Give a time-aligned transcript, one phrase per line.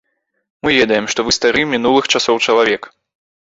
[0.67, 2.93] Мы ведаем, што вы стары, мінулых часоў чалавек.